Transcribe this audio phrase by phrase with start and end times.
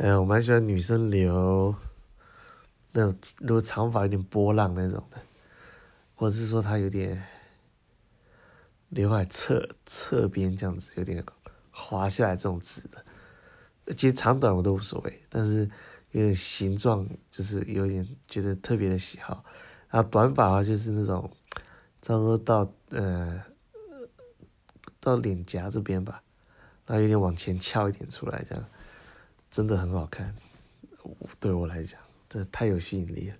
[0.00, 1.74] 哎，我蛮喜欢女生留
[2.92, 5.20] 那种，如果长发有点波浪那种的，
[6.14, 7.22] 或者是说她有点
[8.88, 11.22] 刘海侧侧边这样子有点
[11.70, 15.70] 滑下来这种直的，其实长短我都无所谓，但是
[16.12, 19.44] 有点形状就是有点觉得特别的喜好。
[19.90, 21.30] 然后短发啊就是那种
[22.00, 23.38] 差不多到呃
[24.98, 26.22] 到脸颊这边吧，
[26.86, 28.64] 然后有点往前翘一点出来这样。
[29.50, 30.34] 真的很好看，
[31.40, 33.36] 对我来讲，这太有吸引力了。